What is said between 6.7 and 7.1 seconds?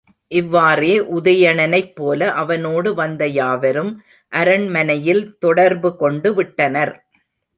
னர்.